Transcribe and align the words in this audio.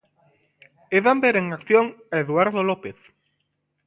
E 0.95 0.97
van 1.05 1.19
ver 1.23 1.35
en 1.41 1.47
acción 1.57 1.85
a 2.13 2.15
Eduardo 2.23 2.61
López. 2.69 2.97